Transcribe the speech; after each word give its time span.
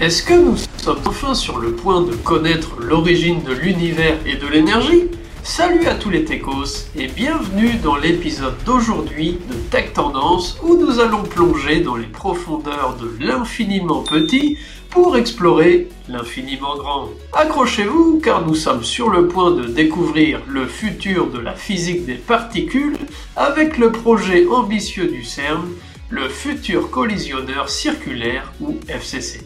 Est-ce 0.00 0.22
que 0.22 0.34
nous 0.34 0.56
sommes 0.76 1.00
enfin 1.06 1.34
sur 1.34 1.58
le 1.58 1.72
point 1.72 2.02
de 2.02 2.14
connaître 2.14 2.76
l'origine 2.80 3.42
de 3.42 3.52
l'univers 3.52 4.16
et 4.26 4.36
de 4.36 4.46
l'énergie? 4.46 5.06
Salut 5.42 5.88
à 5.88 5.96
tous 5.96 6.08
les 6.08 6.24
techos 6.24 6.86
et 6.94 7.08
bienvenue 7.08 7.74
dans 7.82 7.96
l'épisode 7.96 8.54
d'aujourd'hui 8.64 9.38
de 9.50 9.54
Tech 9.54 9.94
Tendance 9.94 10.56
où 10.62 10.76
nous 10.76 11.00
allons 11.00 11.24
plonger 11.24 11.80
dans 11.80 11.96
les 11.96 12.06
profondeurs 12.06 12.96
de 13.00 13.10
l'infiniment 13.18 14.04
petit 14.04 14.56
pour 14.88 15.16
explorer 15.16 15.88
l'infiniment 16.08 16.76
grand. 16.76 17.08
Accrochez-vous 17.32 18.20
car 18.20 18.46
nous 18.46 18.54
sommes 18.54 18.84
sur 18.84 19.10
le 19.10 19.26
point 19.26 19.50
de 19.50 19.64
découvrir 19.64 20.40
le 20.46 20.66
futur 20.66 21.28
de 21.28 21.40
la 21.40 21.56
physique 21.56 22.06
des 22.06 22.14
particules 22.14 22.96
avec 23.34 23.78
le 23.78 23.90
projet 23.90 24.46
ambitieux 24.46 25.08
du 25.08 25.24
CERN, 25.24 25.66
le 26.08 26.28
futur 26.28 26.88
collisionneur 26.88 27.68
circulaire 27.68 28.52
ou 28.60 28.76
FCC. 28.86 29.40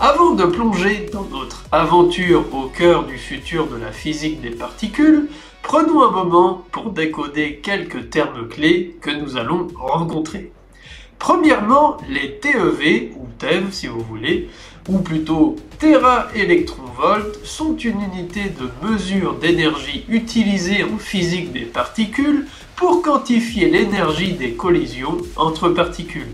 Avant 0.00 0.32
de 0.32 0.44
plonger 0.44 1.08
dans 1.12 1.22
notre 1.24 1.64
aventure 1.70 2.52
au 2.52 2.66
cœur 2.66 3.04
du 3.04 3.16
futur 3.16 3.68
de 3.68 3.76
la 3.76 3.92
physique 3.92 4.40
des 4.40 4.50
particules, 4.50 5.28
prenons 5.62 6.02
un 6.02 6.10
moment 6.10 6.64
pour 6.72 6.90
décoder 6.90 7.60
quelques 7.62 8.10
termes 8.10 8.48
clés 8.48 8.96
que 9.00 9.10
nous 9.10 9.36
allons 9.36 9.68
rencontrer. 9.76 10.50
Premièrement, 11.20 11.96
les 12.08 12.38
TeV, 12.40 13.12
ou 13.16 13.28
TeV 13.38 13.66
si 13.70 13.86
vous 13.86 14.00
voulez, 14.00 14.48
ou 14.88 14.98
plutôt 14.98 15.54
téraélectronvolts, 15.78 17.38
sont 17.44 17.76
une 17.76 18.00
unité 18.02 18.50
de 18.50 18.88
mesure 18.88 19.34
d'énergie 19.34 20.04
utilisée 20.08 20.82
en 20.82 20.98
physique 20.98 21.52
des 21.52 21.66
particules 21.66 22.46
pour 22.74 23.00
quantifier 23.00 23.70
l'énergie 23.70 24.32
des 24.32 24.54
collisions 24.54 25.18
entre 25.36 25.68
particules. 25.68 26.32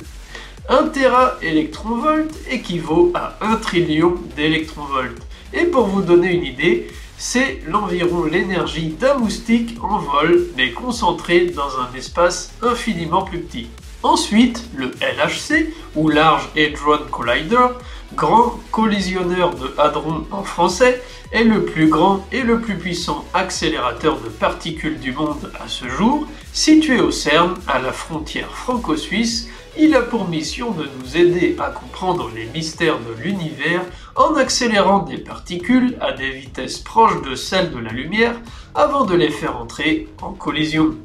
1 0.69 0.89
téraélectronvolt 0.89 2.31
équivaut 2.51 3.13
à 3.15 3.37
1 3.41 3.57
trillion 3.57 4.15
d'électronvolts. 4.37 5.19
Et 5.53 5.65
pour 5.65 5.87
vous 5.87 6.03
donner 6.03 6.33
une 6.33 6.45
idée, 6.45 6.89
c'est 7.19 7.61
l'environ 7.67 8.25
l'énergie 8.25 8.91
d'un 8.91 9.15
moustique 9.15 9.77
en 9.83 9.99
vol, 9.99 10.47
mais 10.57 10.73
concentrée 10.73 11.47
dans 11.47 11.79
un 11.81 11.93
espace 11.97 12.53
infiniment 12.63 13.23
plus 13.23 13.41
petit. 13.41 13.69
Ensuite, 14.03 14.65
le 14.75 14.93
LHC, 15.01 15.75
ou 15.95 16.09
Large 16.09 16.49
Hadron 16.57 17.05
Collider, 17.11 17.67
grand 18.15 18.59
collisionneur 18.73 19.55
de 19.55 19.75
hadrons 19.77 20.27
en 20.31 20.43
français, 20.43 21.03
est 21.33 21.45
le 21.45 21.65
plus 21.65 21.89
grand 21.89 22.27
et 22.33 22.43
le 22.43 22.61
plus 22.61 22.77
puissant 22.77 23.25
accélérateur 23.35 24.19
de 24.21 24.29
particules 24.29 24.99
du 24.99 25.13
monde 25.13 25.53
à 25.63 25.69
ce 25.69 25.87
jour, 25.89 26.27
situé 26.53 27.01
au 27.01 27.11
CERN, 27.11 27.55
à 27.69 27.79
la 27.79 27.93
frontière 27.93 28.51
franco-suisse, 28.51 29.49
il 29.79 29.95
a 29.95 30.03
pour 30.03 30.29
mission 30.29 30.73
de 30.73 30.89
nous 30.99 31.17
aider 31.17 31.57
à 31.61 31.71
comprendre 31.71 32.31
les 32.35 32.47
mystères 32.47 32.99
de 32.99 33.23
l'univers 33.23 33.83
en 34.17 34.35
accélérant 34.35 35.01
des 35.01 35.19
particules 35.19 35.97
à 36.01 36.13
des 36.13 36.31
vitesses 36.31 36.79
proches 36.79 37.23
de 37.23 37.35
celles 37.35 37.71
de 37.71 37.79
la 37.79 37.93
lumière 37.93 38.35
avant 38.75 39.05
de 39.05 39.15
les 39.15 39.31
faire 39.31 39.57
entrer 39.57 40.09
en 40.23 40.33
collision. 40.33 40.97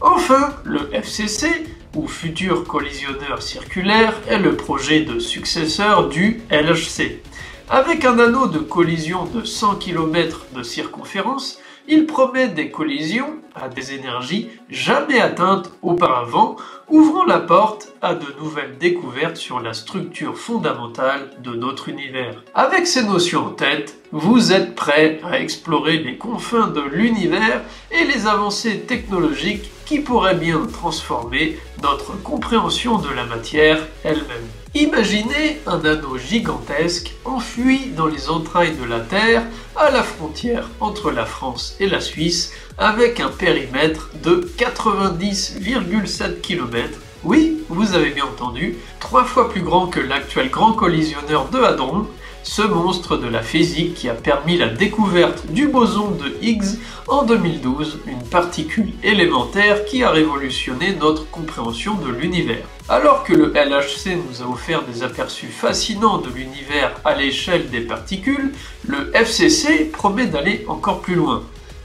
Enfin, 0.00 0.54
le 0.64 0.88
FCC, 0.94 1.66
ou 1.94 2.08
futur 2.08 2.64
collisionneur 2.64 3.42
circulaire, 3.42 4.14
est 4.28 4.38
le 4.38 4.56
projet 4.56 5.00
de 5.00 5.18
successeur 5.18 6.08
du 6.08 6.40
LHC. 6.50 7.20
Avec 7.68 8.06
un 8.06 8.18
anneau 8.18 8.46
de 8.46 8.58
collision 8.58 9.26
de 9.26 9.44
100 9.44 9.76
km 9.76 10.46
de 10.56 10.62
circonférence, 10.62 11.58
il 11.86 12.06
promet 12.06 12.48
des 12.48 12.70
collisions 12.70 13.34
à 13.54 13.68
des 13.68 13.92
énergies 13.92 14.48
jamais 14.70 15.20
atteintes 15.20 15.70
auparavant, 15.82 16.56
ouvrant 16.88 17.24
la 17.24 17.38
porte 17.38 17.92
à 18.00 18.14
de 18.14 18.26
nouvelles 18.38 18.78
découvertes 18.78 19.36
sur 19.36 19.60
la 19.60 19.74
structure 19.74 20.38
fondamentale 20.38 21.30
de 21.42 21.50
notre 21.50 21.88
univers. 21.88 22.42
Avec 22.54 22.86
ces 22.86 23.04
notions 23.04 23.46
en 23.46 23.50
tête, 23.50 23.99
vous 24.12 24.52
êtes 24.52 24.74
prêt 24.74 25.20
à 25.24 25.38
explorer 25.40 25.98
les 25.98 26.16
confins 26.16 26.66
de 26.66 26.80
l'univers 26.80 27.62
et 27.92 28.04
les 28.04 28.26
avancées 28.26 28.80
technologiques 28.80 29.70
qui 29.86 30.00
pourraient 30.00 30.34
bien 30.34 30.66
transformer 30.66 31.58
notre 31.82 32.20
compréhension 32.22 32.98
de 32.98 33.08
la 33.08 33.24
matière 33.24 33.78
elle-même. 34.02 34.48
Imaginez 34.74 35.60
un 35.66 35.84
anneau 35.84 36.16
gigantesque 36.16 37.12
enfui 37.24 37.90
dans 37.96 38.06
les 38.06 38.30
entrailles 38.30 38.76
de 38.76 38.84
la 38.84 39.00
Terre 39.00 39.42
à 39.76 39.90
la 39.90 40.02
frontière 40.02 40.68
entre 40.80 41.10
la 41.10 41.26
France 41.26 41.76
et 41.80 41.88
la 41.88 42.00
Suisse 42.00 42.52
avec 42.78 43.20
un 43.20 43.30
périmètre 43.30 44.10
de 44.22 44.48
90,7 44.58 46.40
km. 46.40 46.98
Oui, 47.22 47.62
vous 47.68 47.94
avez 47.94 48.10
bien 48.10 48.24
entendu, 48.24 48.76
trois 48.98 49.24
fois 49.24 49.50
plus 49.50 49.62
grand 49.62 49.88
que 49.88 50.00
l'actuel 50.00 50.48
grand 50.48 50.72
collisionneur 50.72 51.48
de 51.50 51.58
Hadron 51.58 52.06
ce 52.42 52.62
monstre 52.62 53.16
de 53.16 53.28
la 53.28 53.42
physique 53.42 53.94
qui 53.94 54.08
a 54.08 54.14
permis 54.14 54.56
la 54.56 54.68
découverte 54.68 55.46
du 55.50 55.68
boson 55.68 56.10
de 56.10 56.36
Higgs 56.40 56.78
en 57.06 57.24
2012, 57.24 58.00
une 58.06 58.22
particule 58.22 58.92
élémentaire 59.02 59.84
qui 59.84 60.02
a 60.02 60.10
révolutionné 60.10 60.94
notre 60.98 61.30
compréhension 61.30 61.94
de 61.94 62.10
l'univers. 62.10 62.64
Alors 62.88 63.24
que 63.24 63.34
le 63.34 63.52
LHC 63.52 64.16
nous 64.16 64.42
a 64.42 64.48
offert 64.48 64.82
des 64.84 65.02
aperçus 65.02 65.48
fascinants 65.48 66.18
de 66.18 66.30
l'univers 66.30 66.96
à 67.04 67.14
l'échelle 67.14 67.68
des 67.70 67.82
particules, 67.82 68.52
le 68.86 69.10
FCC 69.14 69.84
promet 69.84 70.26
d'aller 70.26 70.64
encore 70.66 71.00
plus 71.00 71.14
loin. 71.14 71.42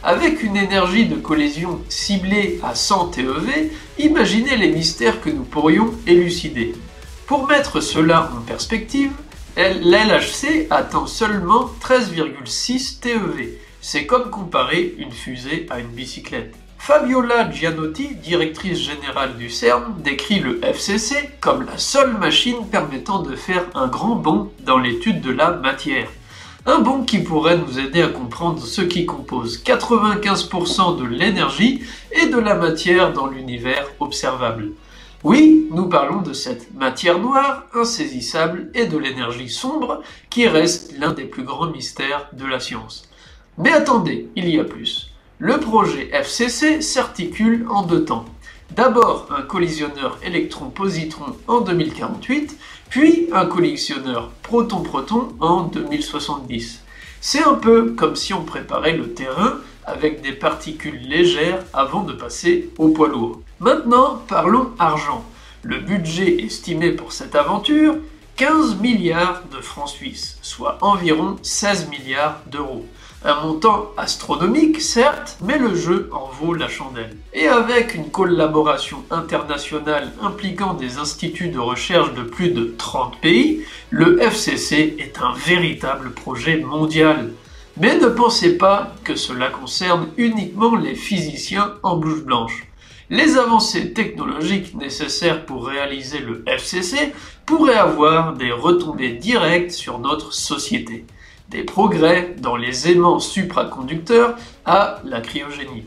Avec 0.08 0.44
une 0.44 0.56
énergie 0.56 1.08
de 1.08 1.16
collision 1.16 1.82
ciblée 1.90 2.60
à 2.62 2.76
100 2.76 3.08
TeV, 3.08 3.72
imaginez 3.98 4.56
les 4.56 4.70
mystères 4.70 5.20
que 5.20 5.32
nous 5.32 5.42
pourrions 5.42 5.96
élucider. 6.06 6.76
Pour 7.26 7.48
mettre 7.48 7.82
cela 7.82 8.30
en 8.38 8.42
perspective, 8.42 9.14
l'LHC 9.58 10.68
atteint 10.70 11.08
seulement 11.08 11.72
13,6 11.82 13.00
TeV. 13.00 13.58
C'est 13.82 14.06
comme 14.06 14.30
comparer 14.30 14.94
une 15.00 15.12
fusée 15.12 15.66
à 15.72 15.80
une 15.80 15.88
bicyclette. 15.88 16.54
Fabiola 16.78 17.50
Gianotti, 17.50 18.10
directrice 18.10 18.78
générale 18.78 19.38
du 19.38 19.50
CERN, 19.50 20.04
décrit 20.04 20.40
le 20.40 20.64
FCC 20.64 21.32
comme 21.42 21.66
la 21.66 21.80
seule 21.80 22.16
machine 22.16 22.68
permettant 22.72 23.24
de 23.24 23.36
faire 23.36 23.66
un 23.74 23.88
grand 23.88 24.18
bond 24.18 24.52
dans 24.60 24.78
l'étude 24.78 25.22
de 25.22 25.32
la 25.32 25.50
matière. 25.50 26.10
Un 26.68 26.80
bond 26.80 27.04
qui 27.04 27.20
pourrait 27.20 27.60
nous 27.60 27.78
aider 27.78 28.02
à 28.02 28.08
comprendre 28.08 28.66
ce 28.66 28.82
qui 28.82 29.06
compose 29.06 29.62
95% 29.64 30.98
de 30.98 31.06
l'énergie 31.06 31.84
et 32.12 32.26
de 32.26 32.40
la 32.40 32.56
matière 32.56 33.14
dans 33.14 33.28
l'univers 33.28 33.86
observable. 34.00 34.72
Oui, 35.24 35.68
nous 35.70 35.88
parlons 35.88 36.24
de 36.24 36.34
cette 36.34 36.74
matière 36.74 37.20
noire 37.20 37.66
insaisissable 37.76 38.72
et 38.74 38.88
de 38.88 38.98
l'énergie 38.98 39.50
sombre 39.50 40.02
qui 40.32 40.48
reste 40.48 40.98
l'un 40.98 41.14
des 41.14 41.26
plus 41.26 41.44
grands 41.44 41.70
mystères 41.70 42.30
de 42.34 42.48
la 42.48 42.60
science. 42.60 43.08
Mais 43.60 43.72
attendez, 43.72 44.30
il 44.36 44.50
y 44.50 44.60
a 44.60 44.64
plus. 44.64 45.12
Le 45.38 45.60
projet 45.60 46.10
FCC 46.14 46.82
s'articule 46.82 47.68
en 47.70 47.84
deux 47.84 48.06
temps. 48.06 48.26
D'abord 48.72 49.28
un 49.36 49.42
collisionneur 49.42 50.18
électron-positron 50.24 51.38
en 51.48 51.62
2048, 51.62 52.58
puis 52.90 53.30
un 53.32 53.46
collisionneur 53.46 54.32
proton-proton 54.42 55.30
en 55.40 55.64
2070. 55.64 56.82
C'est 57.22 57.44
un 57.44 57.54
peu 57.54 57.94
comme 57.94 58.16
si 58.16 58.34
on 58.34 58.44
préparait 58.44 58.98
le 58.98 59.14
terrain 59.14 59.60
avec 59.86 60.22
des 60.22 60.34
particules 60.34 61.00
légères 61.08 61.64
avant 61.74 62.04
de 62.04 62.14
passer 62.14 62.70
au 62.78 62.90
poids 62.90 63.08
lourd. 63.08 63.42
Maintenant, 63.60 64.22
parlons 64.28 64.72
argent. 64.80 65.24
Le 65.64 65.80
budget 65.80 66.44
estimé 66.44 66.92
pour 66.92 67.14
cette 67.14 67.36
aventure 67.36 67.96
15 68.36 68.82
milliards 68.82 69.44
de 69.52 69.62
francs 69.62 69.90
suisses, 69.90 70.38
soit 70.42 70.78
environ 70.82 71.38
16 71.42 71.88
milliards 71.90 72.42
d'euros. 72.48 72.86
Un 73.28 73.42
montant 73.42 73.90
astronomique, 73.98 74.80
certes, 74.80 75.40
mais 75.42 75.58
le 75.58 75.74
jeu 75.74 76.12
en 76.12 76.28
vaut 76.28 76.54
la 76.54 76.68
chandelle. 76.68 77.18
Et 77.34 77.48
avec 77.48 77.96
une 77.96 78.12
collaboration 78.12 79.04
internationale 79.10 80.12
impliquant 80.22 80.76
des 80.76 81.00
instituts 81.00 81.48
de 81.48 81.58
recherche 81.58 82.14
de 82.14 82.22
plus 82.22 82.50
de 82.50 82.76
30 82.78 83.20
pays, 83.22 83.64
le 83.90 84.22
FCC 84.22 84.98
est 85.00 85.18
un 85.20 85.34
véritable 85.34 86.12
projet 86.12 86.58
mondial. 86.58 87.32
Mais 87.82 87.98
ne 87.98 88.10
pensez 88.10 88.60
pas 88.60 88.94
que 89.04 89.16
cela 89.16 89.50
concerne 89.50 90.10
uniquement 90.18 90.76
les 90.76 90.94
physiciens 90.94 91.74
en 91.82 91.98
bouche 91.98 92.22
blanche. 92.22 92.68
Les 93.10 93.38
avancées 93.38 93.92
technologiques 93.92 94.76
nécessaires 94.76 95.48
pour 95.48 95.66
réaliser 95.66 96.20
le 96.20 96.44
FCC 96.46 97.12
pourraient 97.48 97.74
avoir 97.74 98.34
des 98.34 98.52
retombées 98.52 99.14
directes 99.14 99.72
sur 99.72 99.98
notre 99.98 100.32
société. 100.32 101.06
Des 101.50 101.64
progrès 101.64 102.36
dans 102.40 102.56
les 102.56 102.92
aimants 102.92 103.20
supraconducteurs 103.20 104.36
à 104.66 105.00
la 105.06 105.22
cryogénie. 105.22 105.86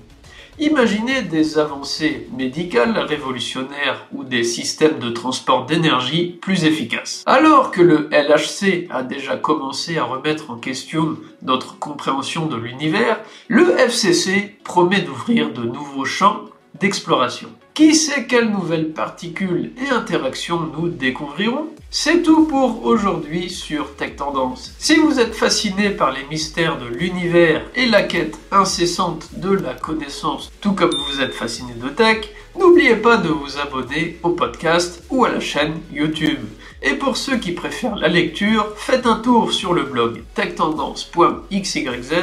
Imaginez 0.60 1.22
des 1.22 1.56
avancées 1.58 2.28
médicales 2.36 2.98
révolutionnaires 2.98 4.06
ou 4.12 4.24
des 4.24 4.42
systèmes 4.42 4.98
de 4.98 5.10
transport 5.10 5.66
d'énergie 5.66 6.38
plus 6.40 6.64
efficaces. 6.64 7.22
Alors 7.26 7.70
que 7.70 7.80
le 7.80 8.08
LHC 8.10 8.88
a 8.90 9.04
déjà 9.04 9.36
commencé 9.36 9.98
à 9.98 10.04
remettre 10.04 10.50
en 10.50 10.56
question 10.56 11.16
notre 11.42 11.78
compréhension 11.78 12.46
de 12.46 12.56
l'univers, 12.56 13.20
le 13.46 13.78
FCC 13.78 14.56
promet 14.64 15.00
d'ouvrir 15.00 15.52
de 15.52 15.62
nouveaux 15.62 16.04
champs 16.04 16.40
d'exploration. 16.80 17.50
Qui 17.74 17.94
sait 17.94 18.26
quelles 18.26 18.50
nouvelles 18.50 18.92
particules 18.92 19.70
et 19.80 19.90
interactions 19.90 20.58
nous 20.76 20.88
découvrirons? 20.88 21.68
C'est 21.90 22.22
tout 22.22 22.44
pour 22.44 22.84
aujourd'hui 22.84 23.48
sur 23.48 23.96
Tech 23.96 24.16
Tendance. 24.16 24.74
Si 24.78 24.96
vous 24.96 25.20
êtes 25.20 25.34
fasciné 25.34 25.88
par 25.88 26.12
les 26.12 26.22
mystères 26.30 26.76
de 26.78 26.84
l'univers 26.86 27.62
et 27.74 27.86
la 27.86 28.02
quête 28.02 28.38
incessante 28.52 29.30
de 29.38 29.54
la 29.54 29.72
connaissance, 29.72 30.52
tout 30.60 30.74
comme 30.74 30.90
vous 31.08 31.22
êtes 31.22 31.32
fasciné 31.32 31.72
de 31.72 31.88
tech, 31.88 32.28
n'oubliez 32.58 32.96
pas 32.96 33.16
de 33.16 33.30
vous 33.30 33.56
abonner 33.58 34.18
au 34.22 34.28
podcast 34.30 35.02
ou 35.08 35.24
à 35.24 35.30
la 35.30 35.40
chaîne 35.40 35.80
YouTube. 35.90 36.40
Et 36.82 36.92
pour 36.92 37.16
ceux 37.16 37.38
qui 37.38 37.52
préfèrent 37.52 37.96
la 37.96 38.08
lecture, 38.08 38.66
faites 38.76 39.06
un 39.06 39.16
tour 39.16 39.54
sur 39.54 39.72
le 39.72 39.84
blog 39.84 40.22
techtendance.xyz 40.34 42.14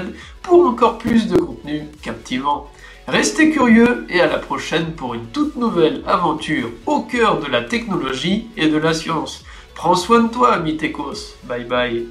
pour 0.44 0.64
encore 0.68 1.00
plus 1.00 1.26
de 1.26 1.38
contenu 1.38 1.88
captivant. 2.04 2.70
Restez 3.08 3.52
curieux 3.52 4.06
et 4.10 4.20
à 4.20 4.26
la 4.28 4.40
prochaine 4.40 4.94
pour 4.94 5.14
une 5.14 5.28
toute 5.28 5.56
nouvelle 5.58 6.04
aventure 6.08 6.70
au 6.88 7.02
cœur 7.02 7.40
de 7.40 7.46
la 7.48 7.62
technologie 7.62 8.48
et 8.58 8.68
de 8.68 8.78
la 8.78 8.94
science. 8.96 9.45
Prends 9.76 9.96
soin 9.96 10.24
de 10.24 10.32
toi, 10.32 10.54
ami 10.54 10.78
Bye 11.44 11.66
bye. 11.66 12.08